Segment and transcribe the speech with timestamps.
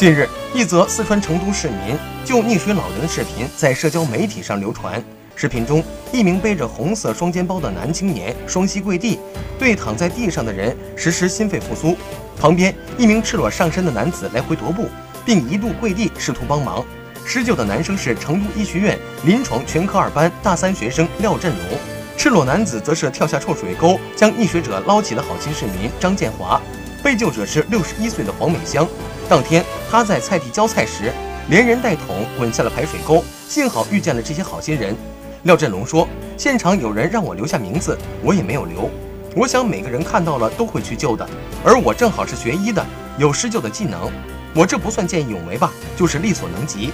[0.00, 5.04] 近日，一则四川成都市民救溺水老人的视频在社交媒体上流传。
[5.36, 9.20] 视频中，一名背着红色双肩包的男青年双膝跪地，
[9.58, 11.94] 对躺在地上的人实施心肺复苏。
[12.38, 14.88] 旁边一名赤裸上身的男子来回踱步，
[15.22, 16.82] 并一度跪地试图帮忙。
[17.26, 21.78] 施救的男生是成都医学院临床全科二班大三学生廖振龙，
[22.16, 26.58] 赤裸男子则是跳下臭水沟将溺水者捞起的好心市民张建华。
[27.02, 28.88] 被救者是六十一岁的黄美香。
[29.26, 31.12] 当天，他在菜地浇菜时，
[31.48, 34.94] 连人带桶滚下了排水沟，幸好遇见了这些好心人。
[35.42, 36.06] 廖振龙说
[36.38, 38.88] ：“现场有人让我留下名字，我也没有留。
[39.34, 41.28] 我想每个人看到了都会去救的，
[41.64, 42.86] 而我正好是学医的，
[43.18, 44.12] 有施救的技能，
[44.54, 46.92] 我这不算见义勇为吧，就是力所能及。”